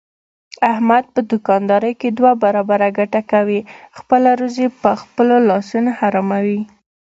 احمد 0.71 1.03
په 1.13 1.19
دوکاندارۍ 1.31 1.93
کې 2.01 2.09
دوه 2.17 2.31
برابره 2.43 2.87
ګټه 2.99 3.21
کوي، 3.31 3.59
خپله 3.97 4.29
روزي 4.39 4.67
په 4.81 4.91
خپلو 5.01 5.35
لاسونو 5.49 5.91
حراموي. 5.99 6.59